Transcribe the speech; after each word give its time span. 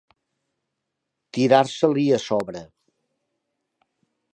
Tirar-se-li 1.39 2.09
a 2.19 2.21
sobre. 2.27 2.67